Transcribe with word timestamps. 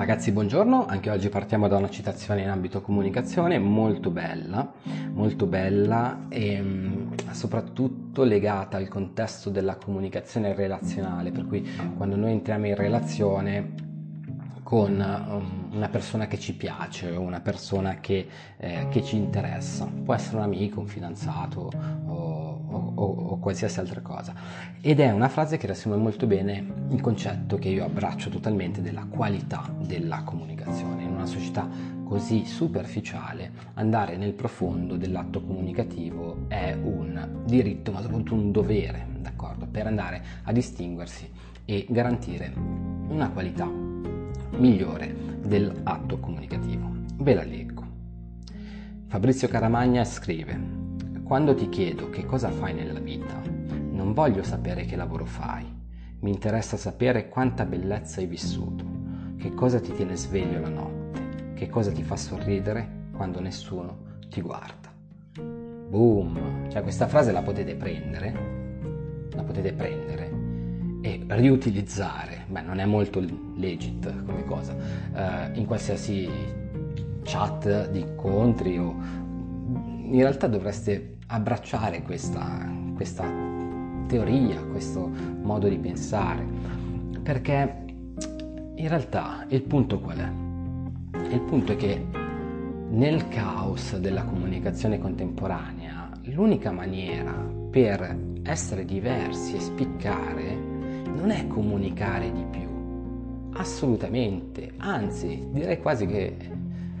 Ragazzi, 0.00 0.32
buongiorno. 0.32 0.86
Anche 0.86 1.10
oggi 1.10 1.28
partiamo 1.28 1.68
da 1.68 1.76
una 1.76 1.90
citazione 1.90 2.40
in 2.40 2.48
ambito 2.48 2.80
comunicazione 2.80 3.58
molto 3.58 4.08
bella, 4.08 4.72
molto 5.12 5.44
bella 5.44 6.24
e 6.30 6.58
mm, 6.58 7.12
soprattutto 7.32 8.24
legata 8.24 8.78
al 8.78 8.88
contesto 8.88 9.50
della 9.50 9.76
comunicazione 9.76 10.54
relazionale, 10.54 11.32
per 11.32 11.46
cui 11.46 11.68
quando 11.98 12.16
noi 12.16 12.32
entriamo 12.32 12.66
in 12.68 12.76
relazione 12.76 13.74
con 14.62 14.92
um, 15.28 15.59
una 15.72 15.88
persona 15.88 16.26
che 16.26 16.38
ci 16.38 16.54
piace 16.54 17.10
o 17.10 17.20
una 17.20 17.40
persona 17.40 18.00
che, 18.00 18.26
eh, 18.56 18.86
che, 18.90 19.02
ci 19.02 19.16
interessa, 19.16 19.86
può 19.86 20.14
essere 20.14 20.36
un 20.36 20.42
amico, 20.42 20.80
un 20.80 20.86
fidanzato 20.86 21.70
o, 22.06 22.62
o, 22.68 22.92
o, 22.94 23.38
qualsiasi 23.38 23.80
altra 23.80 24.00
cosa. 24.00 24.34
Ed 24.80 25.00
è 25.00 25.10
una 25.10 25.28
frase 25.28 25.56
che 25.56 25.66
riassume 25.66 25.96
molto 25.96 26.26
bene 26.26 26.64
il 26.90 27.00
concetto 27.00 27.56
che 27.56 27.68
io 27.68 27.84
abbraccio 27.84 28.30
totalmente 28.30 28.82
della 28.82 29.06
qualità 29.08 29.72
della 29.78 30.22
comunicazione. 30.22 31.02
In 31.02 31.10
una 31.10 31.26
società 31.26 31.68
così 32.04 32.44
superficiale, 32.44 33.52
andare 33.74 34.16
nel 34.16 34.32
profondo 34.32 34.96
dell'atto 34.96 35.42
comunicativo 35.42 36.46
è 36.48 36.72
un 36.72 37.42
diritto, 37.44 37.92
ma 37.92 38.00
soprattutto 38.00 38.34
un 38.34 38.50
dovere, 38.50 39.06
d'accordo? 39.18 39.66
Per 39.66 39.86
andare 39.86 40.22
a 40.42 40.52
distinguersi 40.52 41.30
e 41.64 41.86
garantire 41.88 42.52
una 43.08 43.30
qualità 43.30 43.66
migliore 44.56 45.29
dell'atto 45.42 46.18
comunicativo. 46.18 46.90
Ve 47.16 47.34
la 47.34 47.44
leggo. 47.44 47.86
Fabrizio 49.06 49.48
Caramagna 49.48 50.04
scrive 50.04 50.78
quando 51.30 51.54
ti 51.54 51.68
chiedo 51.68 52.10
che 52.10 52.24
cosa 52.26 52.50
fai 52.50 52.74
nella 52.74 52.98
vita, 52.98 53.40
non 53.90 54.12
voglio 54.12 54.42
sapere 54.42 54.84
che 54.84 54.96
lavoro 54.96 55.24
fai, 55.24 55.64
mi 56.20 56.30
interessa 56.30 56.76
sapere 56.76 57.28
quanta 57.28 57.64
bellezza 57.64 58.20
hai 58.20 58.26
vissuto, 58.26 58.84
che 59.36 59.54
cosa 59.54 59.78
ti 59.78 59.92
tiene 59.92 60.16
sveglio 60.16 60.58
la 60.58 60.68
notte, 60.68 61.52
che 61.54 61.68
cosa 61.68 61.92
ti 61.92 62.02
fa 62.02 62.16
sorridere 62.16 63.10
quando 63.12 63.40
nessuno 63.40 64.18
ti 64.28 64.40
guarda. 64.40 64.92
Boom! 65.88 66.68
Cioè 66.68 66.82
questa 66.82 67.06
frase 67.06 67.30
la 67.30 67.42
potete 67.42 67.76
prendere, 67.76 69.28
la 69.30 69.44
potete 69.44 69.72
prendere 69.72 70.39
riutilizzare, 71.30 72.44
beh 72.48 72.62
non 72.62 72.78
è 72.78 72.84
molto 72.84 73.24
legit 73.56 74.24
come 74.24 74.44
cosa, 74.44 74.74
eh, 75.14 75.58
in 75.58 75.66
qualsiasi 75.66 76.28
chat 77.22 77.90
di 77.90 78.00
incontri 78.00 78.78
o 78.78 78.94
in 80.10 80.20
realtà 80.20 80.48
dovreste 80.48 81.18
abbracciare 81.28 82.02
questa, 82.02 82.68
questa 82.94 83.24
teoria, 84.08 84.60
questo 84.64 85.08
modo 85.42 85.68
di 85.68 85.78
pensare, 85.78 86.44
perché 87.22 87.84
in 88.74 88.88
realtà 88.88 89.44
il 89.48 89.62
punto 89.62 90.00
qual 90.00 90.18
è? 90.18 91.28
Il 91.32 91.40
punto 91.42 91.72
è 91.72 91.76
che 91.76 92.04
nel 92.88 93.28
caos 93.28 93.96
della 93.98 94.24
comunicazione 94.24 94.98
contemporanea 94.98 96.10
l'unica 96.24 96.72
maniera 96.72 97.32
per 97.70 98.18
essere 98.42 98.84
diversi 98.84 99.54
e 99.54 99.60
spiccare 99.60 100.69
non 101.20 101.30
è 101.32 101.46
comunicare 101.46 102.32
di 102.32 102.44
più, 102.50 103.50
assolutamente, 103.52 104.72
anzi 104.78 105.48
direi 105.52 105.78
quasi 105.78 106.06
che 106.06 106.34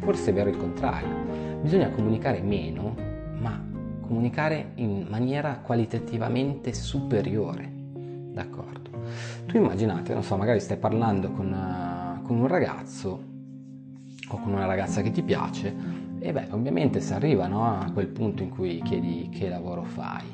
forse 0.00 0.30
è 0.30 0.34
vero 0.34 0.50
il 0.50 0.58
contrario, 0.58 1.08
bisogna 1.62 1.88
comunicare 1.88 2.42
meno, 2.42 2.94
ma 3.38 3.58
comunicare 4.02 4.72
in 4.74 5.06
maniera 5.08 5.60
qualitativamente 5.60 6.74
superiore, 6.74 7.72
d'accordo? 8.32 8.90
Tu 9.46 9.56
immaginate, 9.56 10.12
non 10.12 10.22
so, 10.22 10.36
magari 10.36 10.60
stai 10.60 10.76
parlando 10.76 11.30
con, 11.30 11.50
uh, 11.50 12.22
con 12.22 12.36
un 12.36 12.46
ragazzo 12.46 13.24
o 14.28 14.38
con 14.38 14.52
una 14.52 14.66
ragazza 14.66 15.00
che 15.00 15.12
ti 15.12 15.22
piace 15.22 15.74
e 16.18 16.30
beh, 16.30 16.48
ovviamente 16.50 17.00
si 17.00 17.14
arriva 17.14 17.46
no, 17.46 17.64
a 17.64 17.90
quel 17.90 18.08
punto 18.08 18.42
in 18.42 18.50
cui 18.50 18.82
chiedi 18.82 19.30
che 19.32 19.48
lavoro 19.48 19.82
fai. 19.82 20.26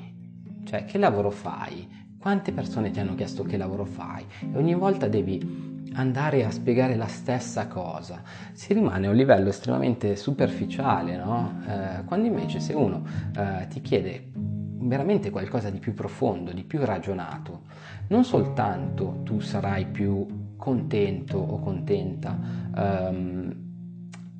Cioè, 0.64 0.84
che 0.86 0.98
lavoro 0.98 1.30
fai? 1.30 2.05
Quante 2.26 2.50
persone 2.50 2.90
ti 2.90 2.98
hanno 2.98 3.14
chiesto 3.14 3.44
che 3.44 3.56
lavoro 3.56 3.84
fai? 3.84 4.26
E 4.52 4.58
ogni 4.58 4.74
volta 4.74 5.06
devi 5.06 5.84
andare 5.92 6.44
a 6.44 6.50
spiegare 6.50 6.96
la 6.96 7.06
stessa 7.06 7.68
cosa. 7.68 8.20
Si 8.50 8.74
rimane 8.74 9.06
a 9.06 9.10
un 9.10 9.14
livello 9.14 9.48
estremamente 9.48 10.16
superficiale, 10.16 11.16
no? 11.16 11.60
Eh, 11.64 12.04
quando 12.04 12.26
invece 12.26 12.58
se 12.58 12.72
uno 12.72 13.04
eh, 13.32 13.68
ti 13.68 13.80
chiede 13.80 14.32
veramente 14.32 15.30
qualcosa 15.30 15.70
di 15.70 15.78
più 15.78 15.94
profondo, 15.94 16.50
di 16.50 16.64
più 16.64 16.84
ragionato, 16.84 17.60
non 18.08 18.24
soltanto 18.24 19.20
tu 19.22 19.38
sarai 19.38 19.86
più 19.86 20.54
contento 20.56 21.38
o 21.38 21.60
contenta 21.60 22.36
um, 22.74 23.65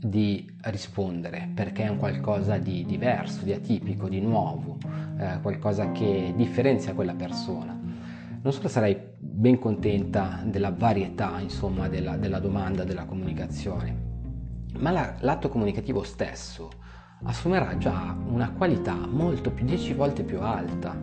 di 0.01 0.55
rispondere 0.63 1.51
perché 1.55 1.85
è 1.85 1.89
un 1.89 1.97
qualcosa 1.97 2.59
di 2.59 2.85
diverso, 2.85 3.45
di 3.45 3.53
atipico, 3.53 4.09
di 4.09 4.21
nuovo, 4.21 4.79
eh, 5.19 5.41
qualcosa 5.41 5.93
che 5.93 6.33
differenzia 6.37 6.95
quella 6.95 7.15
persona, 7.15 7.79
non 8.43 8.53
solo 8.53 8.69
sarai 8.69 8.97
ben 9.19 9.59
contenta 9.59 10.43
della 10.45 10.71
varietà, 10.71 11.41
insomma, 11.41 11.89
della, 11.89 12.17
della 12.17 12.39
domanda, 12.39 12.85
della 12.85 13.05
comunicazione, 13.05 13.95
ma 14.79 14.91
la, 14.91 15.17
l'atto 15.21 15.49
comunicativo 15.49 16.03
stesso 16.03 16.71
assumerà 17.25 17.77
già 17.79 18.17
una 18.29 18.51
qualità 18.51 18.95
molto 18.95 19.51
più, 19.51 19.65
10 19.65 19.95
volte 19.95 20.23
più 20.23 20.41
alta, 20.41 20.95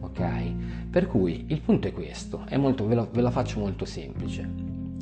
ok? 0.00 0.88
Per 0.90 1.06
cui 1.08 1.46
il 1.48 1.60
punto 1.60 1.88
è 1.88 1.92
questo, 1.92 2.44
è 2.46 2.56
molto, 2.56 2.86
ve, 2.86 2.94
lo, 2.94 3.08
ve 3.12 3.20
la 3.20 3.30
faccio 3.30 3.58
molto 3.58 3.84
semplice. 3.84 4.48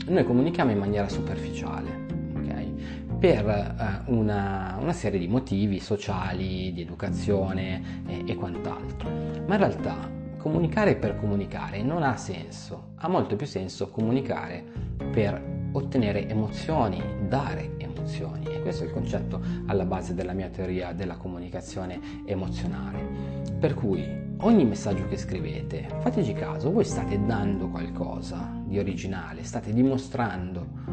Noi 0.06 0.24
comunichiamo 0.24 0.70
in 0.70 0.78
maniera 0.78 1.08
superficiale, 1.08 2.06
ok? 2.34 3.03
Per 3.24 3.48
eh, 3.48 4.12
una, 4.12 4.76
una, 4.78 4.92
serie 4.92 5.18
di 5.18 5.28
motivi 5.28 5.80
sociali, 5.80 6.74
di 6.74 6.82
educazione 6.82 8.02
e, 8.06 8.22
e 8.26 8.34
quant'altro, 8.34 9.08
ma 9.46 9.54
in 9.54 9.60
realtà 9.60 10.10
comunicare 10.36 10.96
per 10.96 11.16
comunicare 11.16 11.82
non 11.82 12.02
ha 12.02 12.18
senso, 12.18 12.90
ha 12.96 13.08
molto 13.08 13.34
più 13.34 13.46
senso 13.46 13.88
comunicare 13.88 14.62
per 15.10 15.42
ottenere 15.72 16.28
emozioni, 16.28 17.02
dare 17.26 17.76
emozioni. 17.78 18.44
E 18.44 18.60
questo 18.60 18.84
è 18.84 18.88
il 18.88 18.92
concetto 18.92 19.40
alla 19.68 19.86
base 19.86 20.12
della 20.12 20.34
mia 20.34 20.50
teoria 20.50 20.92
della 20.92 21.16
comunicazione 21.16 21.98
emozionale. 22.26 23.42
Per 23.58 23.72
cui 23.72 24.06
ogni 24.40 24.66
messaggio 24.66 25.08
che 25.08 25.16
scrivete, 25.16 25.88
fateci 26.00 26.34
caso, 26.34 26.70
voi 26.70 26.84
state 26.84 27.24
dando 27.24 27.68
qualcosa 27.68 28.52
di 28.66 28.78
originale, 28.78 29.44
state 29.44 29.72
dimostrando 29.72 30.83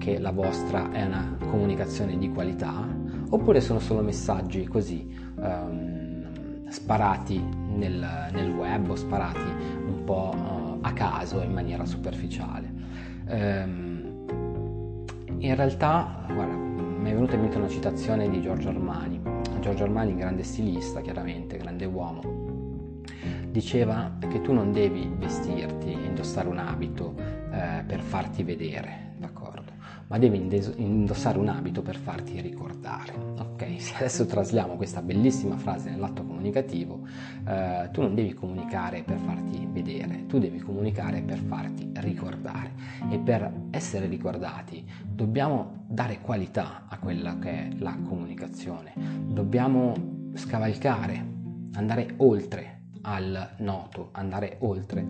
che 0.00 0.18
la 0.18 0.32
vostra 0.32 0.90
è 0.92 1.04
una 1.04 1.36
comunicazione 1.50 2.16
di 2.16 2.30
qualità 2.30 2.88
oppure 3.28 3.60
sono 3.60 3.78
solo 3.80 4.00
messaggi 4.00 4.66
così 4.66 5.14
um, 5.36 6.66
sparati 6.68 7.38
nel, 7.38 8.30
nel 8.32 8.50
web 8.50 8.88
o 8.88 8.96
sparati 8.96 9.44
un 9.86 10.02
po' 10.04 10.34
uh, 10.34 10.78
a 10.80 10.92
caso 10.94 11.42
in 11.42 11.52
maniera 11.52 11.84
superficiale. 11.84 12.72
Um, 13.28 14.24
in 15.36 15.54
realtà, 15.54 16.24
guarda, 16.32 16.54
mi 16.54 17.10
è 17.10 17.12
venuta 17.12 17.34
in 17.34 17.42
mente 17.42 17.58
una 17.58 17.68
citazione 17.68 18.28
di 18.30 18.40
Giorgio 18.40 18.70
Armani. 18.70 19.20
Giorgio 19.60 19.84
Armani, 19.84 20.16
grande 20.16 20.42
stilista, 20.42 21.02
chiaramente, 21.02 21.58
grande 21.58 21.84
uomo, 21.84 22.22
diceva 23.50 24.16
che 24.18 24.40
tu 24.40 24.54
non 24.54 24.72
devi 24.72 25.12
vestirti, 25.14 25.92
indossare 25.92 26.48
un 26.48 26.58
abito 26.58 27.14
eh, 27.52 27.84
per 27.86 28.00
farti 28.00 28.42
vedere? 28.42 29.09
Ma 30.10 30.18
devi 30.18 30.44
indossare 30.76 31.38
un 31.38 31.48
abito 31.48 31.82
per 31.82 31.96
farti 31.96 32.40
ricordare. 32.40 33.14
Ok, 33.38 33.64
se 33.80 33.94
adesso 33.94 34.26
trasliamo 34.26 34.74
questa 34.74 35.02
bellissima 35.02 35.56
frase 35.56 35.90
nell'atto 35.90 36.24
comunicativo, 36.24 37.06
eh, 37.46 37.88
tu 37.92 38.02
non 38.02 38.16
devi 38.16 38.34
comunicare 38.34 39.02
per 39.04 39.18
farti 39.18 39.68
vedere, 39.70 40.26
tu 40.26 40.40
devi 40.40 40.58
comunicare 40.58 41.22
per 41.22 41.38
farti 41.38 41.92
ricordare 41.94 42.72
e 43.08 43.18
per 43.18 43.68
essere 43.70 44.06
ricordati 44.06 44.84
dobbiamo 45.08 45.84
dare 45.86 46.20
qualità 46.20 46.86
a 46.88 46.98
quella 46.98 47.38
che 47.38 47.50
è 47.50 47.68
la 47.78 47.96
comunicazione, 48.02 48.92
dobbiamo 49.28 49.94
scavalcare, 50.34 51.24
andare 51.74 52.14
oltre 52.16 52.78
al 53.02 53.54
noto, 53.58 54.08
andare 54.12 54.56
oltre 54.60 55.06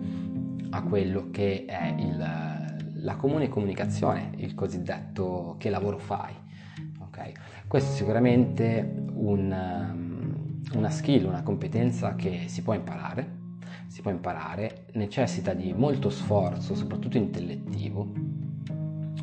a 0.69 0.83
quello 0.83 1.29
che 1.31 1.65
è 1.65 1.95
il 1.97 2.50
la 3.01 3.15
comune 3.15 3.49
comunicazione, 3.49 4.31
il 4.37 4.53
cosiddetto 4.53 5.55
che 5.57 5.69
lavoro 5.69 5.97
fai. 5.97 6.33
Okay? 7.07 7.33
Questo 7.67 7.93
è 7.93 7.95
sicuramente 7.95 9.03
un, 9.13 9.51
um, 9.51 10.61
una 10.73 10.89
skill, 10.89 11.25
una 11.25 11.43
competenza 11.43 12.15
che 12.15 12.43
si 12.47 12.61
può 12.61 12.73
imparare, 12.73 13.39
si 13.87 14.01
può 14.01 14.11
imparare, 14.11 14.85
necessita 14.93 15.53
di 15.53 15.73
molto 15.73 16.09
sforzo, 16.09 16.75
soprattutto 16.75 17.17
intellettivo, 17.17 18.11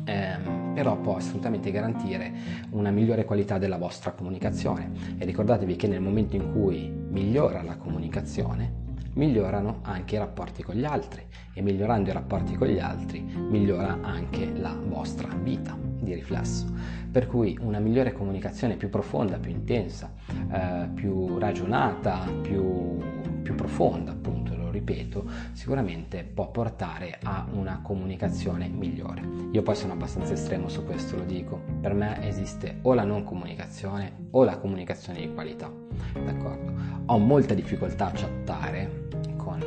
ehm, 0.05 0.73
però 0.75 0.99
può 0.99 1.15
assolutamente 1.15 1.71
garantire 1.71 2.31
una 2.71 2.91
migliore 2.91 3.25
qualità 3.25 3.57
della 3.57 3.77
vostra 3.77 4.11
comunicazione. 4.11 4.91
E 5.17 5.25
ricordatevi 5.25 5.75
che 5.75 5.87
nel 5.87 6.01
momento 6.01 6.35
in 6.35 6.51
cui 6.51 6.87
migliora 6.89 7.63
la 7.63 7.77
comunicazione, 7.77 8.87
migliorano 9.13 9.79
anche 9.83 10.15
i 10.15 10.17
rapporti 10.17 10.63
con 10.63 10.75
gli 10.75 10.85
altri 10.85 11.25
e 11.53 11.61
migliorando 11.61 12.09
i 12.09 12.13
rapporti 12.13 12.55
con 12.55 12.67
gli 12.67 12.79
altri 12.79 13.21
migliora 13.21 13.99
anche 14.01 14.51
la 14.53 14.75
vostra 14.75 15.27
vita. 15.41 15.89
di 15.99 16.13
riflesso. 16.13 16.65
Per 17.11 17.27
cui 17.27 17.57
una 17.61 17.79
migliore 17.79 18.13
comunicazione 18.13 18.75
più 18.75 18.89
profonda, 18.89 19.37
più 19.37 19.51
intensa, 19.51 20.11
eh, 20.51 20.87
più 20.93 21.37
ragionata, 21.37 22.19
più, 22.41 22.97
più 23.41 23.55
profonda, 23.55 24.11
appunto, 24.11 24.48
ripeto, 24.79 25.25
sicuramente 25.53 26.23
può 26.23 26.49
portare 26.49 27.19
a 27.23 27.45
una 27.51 27.79
comunicazione 27.81 28.67
migliore. 28.67 29.21
Io 29.51 29.61
poi 29.61 29.75
sono 29.75 29.93
abbastanza 29.93 30.33
estremo 30.33 30.69
su 30.69 30.83
questo, 30.85 31.17
lo 31.17 31.23
dico. 31.23 31.61
Per 31.81 31.93
me 31.93 32.25
esiste 32.27 32.79
o 32.81 32.93
la 32.93 33.03
non 33.03 33.23
comunicazione 33.23 34.27
o 34.31 34.43
la 34.43 34.57
comunicazione 34.57 35.19
di 35.19 35.33
qualità. 35.33 35.71
D'accordo? 36.13 36.73
Ho 37.05 37.17
molta 37.17 37.53
difficoltà 37.53 38.07
a 38.07 38.11
chattare 38.11 39.07
con, 39.37 39.63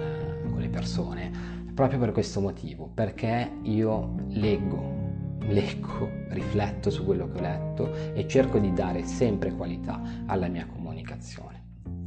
con 0.48 0.60
le 0.60 0.68
persone 0.68 1.30
proprio 1.74 1.98
per 1.98 2.12
questo 2.12 2.40
motivo, 2.40 2.90
perché 2.92 3.50
io 3.62 4.14
leggo 4.28 5.00
leggo, 5.48 6.08
rifletto 6.28 6.90
su 6.90 7.04
quello 7.04 7.28
che 7.28 7.38
ho 7.38 7.40
letto 7.40 7.92
e 8.14 8.26
cerco 8.28 8.58
di 8.58 8.72
dare 8.72 9.04
sempre 9.04 9.52
qualità 9.52 10.00
alla 10.26 10.48
mia 10.48 10.66
comunicazione, 10.66 11.61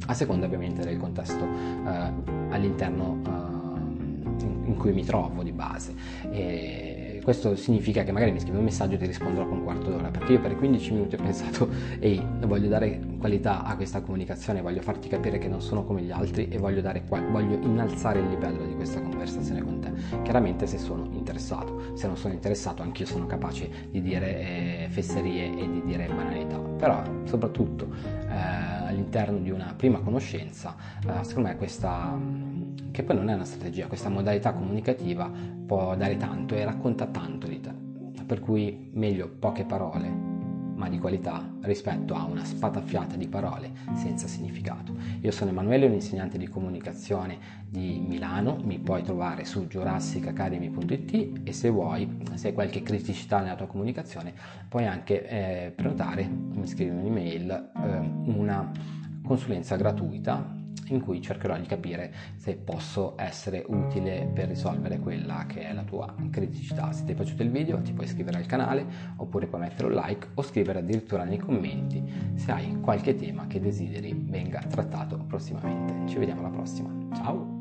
a 0.06 0.14
seconda 0.14 0.46
ovviamente 0.46 0.82
del 0.82 0.96
contesto 0.96 1.44
eh, 1.44 2.12
all'interno 2.50 3.20
eh, 3.26 4.68
in, 4.68 4.74
cui 4.76 4.92
mi 4.92 5.04
trovo 5.04 5.42
di 5.42 5.52
base. 5.52 5.94
E, 6.30 7.20
questo 7.22 7.56
significa 7.56 8.04
che 8.04 8.12
magari 8.12 8.30
mi 8.30 8.38
scrivi 8.38 8.56
un 8.56 8.62
messaggio 8.62 8.94
e 8.94 8.98
ti 8.98 9.06
risponderò 9.06 9.48
con 9.48 9.58
un 9.58 9.64
quarto 9.64 9.90
d'ora, 9.90 10.10
perché 10.10 10.34
io 10.34 10.40
per 10.40 10.56
15 10.56 10.92
minuti 10.92 11.16
ho 11.16 11.18
pensato, 11.18 11.68
ehi, 11.98 12.24
voglio 12.46 12.68
dare 12.68 13.00
qualità 13.26 13.64
a 13.64 13.74
questa 13.74 14.02
comunicazione, 14.02 14.62
voglio 14.62 14.80
farti 14.80 15.08
capire 15.08 15.38
che 15.38 15.48
non 15.48 15.60
sono 15.60 15.84
come 15.84 16.00
gli 16.02 16.12
altri 16.12 16.46
e 16.48 16.58
voglio, 16.58 16.80
dare, 16.80 17.02
voglio 17.08 17.58
innalzare 17.60 18.20
il 18.20 18.28
livello 18.28 18.64
di 18.64 18.76
questa 18.76 19.00
conversazione 19.00 19.62
con 19.62 19.80
te. 19.80 19.92
Chiaramente 20.22 20.68
se 20.68 20.78
sono 20.78 21.08
interessato, 21.10 21.96
se 21.96 22.06
non 22.06 22.16
sono 22.16 22.34
interessato 22.34 22.82
anch'io 22.82 23.04
sono 23.04 23.26
capace 23.26 23.88
di 23.90 24.00
dire 24.00 24.38
eh, 24.38 24.86
fesserie 24.90 25.58
e 25.58 25.68
di 25.68 25.82
dire 25.84 26.06
banalità, 26.06 26.56
però 26.56 27.02
soprattutto 27.24 27.88
eh, 28.28 28.86
all'interno 28.86 29.38
di 29.38 29.50
una 29.50 29.74
prima 29.76 29.98
conoscenza, 29.98 30.76
eh, 31.04 31.24
secondo 31.24 31.48
me 31.48 31.56
questa 31.56 32.16
che 32.92 33.02
poi 33.02 33.16
non 33.16 33.28
è 33.28 33.34
una 33.34 33.44
strategia, 33.44 33.88
questa 33.88 34.08
modalità 34.08 34.52
comunicativa 34.52 35.28
può 35.66 35.96
dare 35.96 36.16
tanto 36.16 36.54
e 36.54 36.64
racconta 36.64 37.06
tanto 37.06 37.48
di 37.48 37.60
te, 37.60 37.72
per 38.24 38.38
cui 38.38 38.88
meglio 38.92 39.28
poche 39.28 39.64
parole, 39.64 40.25
ma 40.76 40.88
di 40.88 40.98
qualità, 40.98 41.44
rispetto 41.62 42.14
a 42.14 42.24
una 42.24 42.44
spatafiata 42.44 43.16
di 43.16 43.26
parole 43.26 43.72
senza 43.94 44.26
significato. 44.26 44.94
Io 45.20 45.30
sono 45.30 45.50
Emanuele, 45.50 45.86
un 45.86 45.94
insegnante 45.94 46.38
di 46.38 46.46
comunicazione 46.46 47.64
di 47.68 48.02
Milano, 48.06 48.58
mi 48.62 48.78
puoi 48.78 49.02
trovare 49.02 49.44
su 49.44 49.66
jurassicacademy.it 49.66 51.40
e 51.42 51.52
se 51.52 51.68
vuoi, 51.68 52.18
se 52.34 52.48
hai 52.48 52.54
qualche 52.54 52.82
criticità 52.82 53.40
nella 53.40 53.56
tua 53.56 53.66
comunicazione, 53.66 54.32
puoi 54.68 54.86
anche 54.86 55.26
eh, 55.26 55.70
prenotare, 55.70 56.26
mi 56.26 56.66
scrivi 56.66 56.90
un'email, 56.90 57.50
eh, 57.50 57.98
una 58.30 58.70
consulenza 59.22 59.76
gratuita 59.76 60.55
in 60.88 61.00
cui 61.00 61.20
cercherò 61.20 61.58
di 61.58 61.66
capire 61.66 62.12
se 62.36 62.56
posso 62.56 63.14
essere 63.16 63.64
utile 63.68 64.30
per 64.32 64.48
risolvere 64.48 64.98
quella 64.98 65.44
che 65.46 65.62
è 65.62 65.72
la 65.72 65.82
tua 65.82 66.14
criticità. 66.30 66.92
Se 66.92 67.04
ti 67.04 67.12
è 67.12 67.14
piaciuto 67.14 67.42
il 67.42 67.50
video 67.50 67.80
ti 67.80 67.92
puoi 67.92 68.06
iscrivere 68.06 68.38
al 68.38 68.46
canale 68.46 68.86
oppure 69.16 69.46
puoi 69.46 69.60
mettere 69.62 69.88
un 69.88 69.94
like 69.94 70.28
o 70.34 70.42
scrivere 70.42 70.80
addirittura 70.80 71.24
nei 71.24 71.38
commenti 71.38 72.02
se 72.34 72.50
hai 72.52 72.80
qualche 72.80 73.14
tema 73.14 73.46
che 73.46 73.60
desideri 73.60 74.14
venga 74.16 74.60
trattato 74.60 75.18
prossimamente. 75.26 76.08
Ci 76.08 76.18
vediamo 76.18 76.40
alla 76.40 76.50
prossima. 76.50 76.92
Ciao! 77.14 77.55